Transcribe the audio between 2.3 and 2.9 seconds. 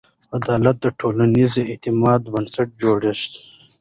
بنسټ